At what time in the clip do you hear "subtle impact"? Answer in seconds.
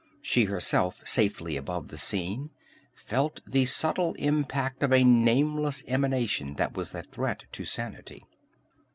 3.65-4.81